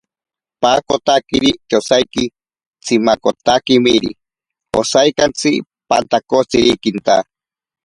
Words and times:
Paakotakiri 0.61 1.51
te 1.67 1.75
osaiki 1.81 2.23
tsimakotakimiri, 2.83 4.09
osaikatsi 4.79 5.51
pantakotsirikinta. 5.89 7.15